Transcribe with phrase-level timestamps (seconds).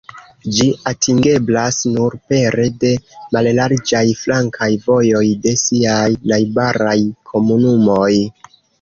[0.53, 2.95] Ĝi atingeblas nur pere de
[3.37, 7.01] mallarĝaj flankaj vojoj de siaj najbaraj
[7.35, 8.13] komunumoj.